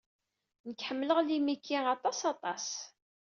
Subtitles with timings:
[0.67, 2.67] Nek ḥemleɣ limiki aṭas aṭas.